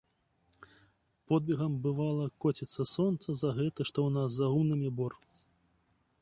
Подбегам, 1.31 1.73
бывала, 1.83 2.25
коціцца 2.45 2.87
сонца 2.93 3.29
за 3.43 3.49
гэты, 3.59 3.81
што 3.91 3.99
ў 4.07 4.09
нас 4.17 4.29
за 4.41 4.45
гумнамі, 4.57 4.89
бор. 5.03 5.13